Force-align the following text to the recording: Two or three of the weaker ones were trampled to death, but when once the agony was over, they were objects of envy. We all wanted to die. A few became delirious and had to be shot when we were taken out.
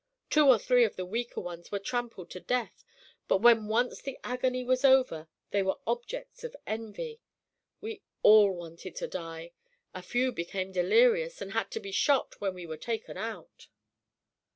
Two 0.31 0.47
or 0.47 0.57
three 0.57 0.83
of 0.83 0.95
the 0.95 1.05
weaker 1.05 1.39
ones 1.41 1.71
were 1.71 1.77
trampled 1.77 2.31
to 2.31 2.39
death, 2.39 2.83
but 3.27 3.37
when 3.37 3.67
once 3.67 4.01
the 4.01 4.17
agony 4.23 4.63
was 4.63 4.83
over, 4.83 5.27
they 5.51 5.61
were 5.61 5.77
objects 5.85 6.43
of 6.43 6.55
envy. 6.65 7.21
We 7.81 8.01
all 8.23 8.51
wanted 8.51 8.95
to 8.95 9.07
die. 9.07 9.51
A 9.93 10.01
few 10.01 10.31
became 10.31 10.71
delirious 10.71 11.39
and 11.39 11.51
had 11.51 11.69
to 11.69 11.79
be 11.79 11.91
shot 11.91 12.41
when 12.41 12.55
we 12.55 12.65
were 12.65 12.77
taken 12.77 13.15
out. 13.15 13.67